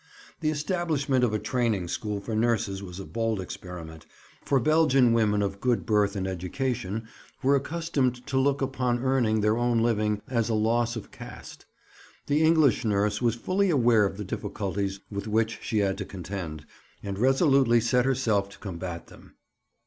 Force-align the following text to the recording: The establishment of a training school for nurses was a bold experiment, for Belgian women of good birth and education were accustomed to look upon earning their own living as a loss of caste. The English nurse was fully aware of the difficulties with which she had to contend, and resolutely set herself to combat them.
The 0.39 0.49
establishment 0.49 1.23
of 1.23 1.31
a 1.31 1.37
training 1.37 1.87
school 1.87 2.21
for 2.21 2.35
nurses 2.35 2.81
was 2.81 2.99
a 2.99 3.05
bold 3.05 3.39
experiment, 3.39 4.07
for 4.43 4.59
Belgian 4.59 5.13
women 5.13 5.43
of 5.43 5.61
good 5.61 5.85
birth 5.85 6.15
and 6.15 6.27
education 6.27 7.07
were 7.43 7.55
accustomed 7.55 8.25
to 8.25 8.39
look 8.39 8.63
upon 8.63 9.03
earning 9.03 9.41
their 9.41 9.55
own 9.57 9.83
living 9.83 10.23
as 10.27 10.49
a 10.49 10.55
loss 10.55 10.95
of 10.95 11.11
caste. 11.11 11.67
The 12.25 12.41
English 12.41 12.83
nurse 12.83 13.21
was 13.21 13.35
fully 13.35 13.69
aware 13.69 14.07
of 14.07 14.17
the 14.17 14.25
difficulties 14.25 15.01
with 15.11 15.27
which 15.27 15.59
she 15.61 15.77
had 15.77 15.99
to 15.99 16.05
contend, 16.05 16.65
and 17.03 17.19
resolutely 17.19 17.79
set 17.79 18.05
herself 18.05 18.49
to 18.49 18.57
combat 18.57 19.05
them. 19.05 19.35